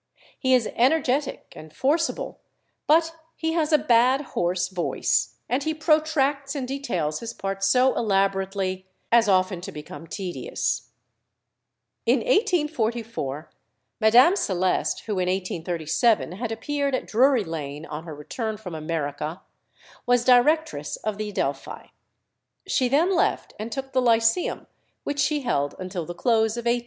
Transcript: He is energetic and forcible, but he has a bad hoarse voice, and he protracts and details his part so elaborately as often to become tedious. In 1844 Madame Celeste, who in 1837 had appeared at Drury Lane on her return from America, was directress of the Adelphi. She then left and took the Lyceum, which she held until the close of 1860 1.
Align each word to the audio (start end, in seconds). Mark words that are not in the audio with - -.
He 0.39 0.55
is 0.55 0.67
energetic 0.75 1.53
and 1.55 1.71
forcible, 1.71 2.39
but 2.87 3.15
he 3.35 3.53
has 3.53 3.71
a 3.71 3.77
bad 3.77 4.21
hoarse 4.33 4.67
voice, 4.67 5.35
and 5.47 5.61
he 5.61 5.75
protracts 5.75 6.55
and 6.55 6.67
details 6.67 7.19
his 7.19 7.33
part 7.35 7.63
so 7.63 7.95
elaborately 7.95 8.87
as 9.11 9.29
often 9.29 9.61
to 9.61 9.71
become 9.71 10.07
tedious. 10.07 10.89
In 12.07 12.21
1844 12.21 13.51
Madame 13.99 14.35
Celeste, 14.35 15.01
who 15.01 15.19
in 15.19 15.29
1837 15.29 16.31
had 16.31 16.51
appeared 16.51 16.95
at 16.95 17.05
Drury 17.05 17.43
Lane 17.43 17.85
on 17.85 18.05
her 18.05 18.15
return 18.15 18.57
from 18.57 18.73
America, 18.73 19.43
was 20.07 20.25
directress 20.25 20.95
of 20.95 21.19
the 21.19 21.29
Adelphi. 21.29 21.91
She 22.65 22.89
then 22.89 23.13
left 23.15 23.53
and 23.59 23.71
took 23.71 23.91
the 23.93 24.01
Lyceum, 24.01 24.65
which 25.03 25.19
she 25.19 25.41
held 25.41 25.75
until 25.77 26.07
the 26.07 26.15
close 26.15 26.57
of 26.57 26.65
1860 26.65 26.79
1. 26.79 26.79